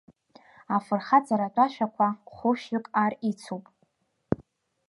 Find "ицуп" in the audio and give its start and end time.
3.29-3.63